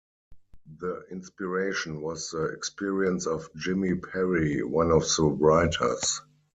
[0.79, 6.21] The inspiration was the experience of Jimmy Perry, one of the writers.